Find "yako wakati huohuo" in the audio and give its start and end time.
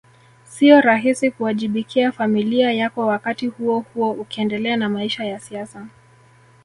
2.71-4.11